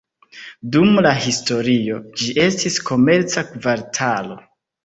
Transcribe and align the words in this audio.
Dum 0.75 0.95
la 1.07 1.11
historio 1.25 1.99
ĝi 2.21 2.31
estis 2.47 2.81
komerca 2.91 3.47
kvartalo. 3.55 4.41